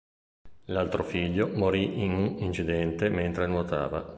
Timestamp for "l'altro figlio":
0.65-1.47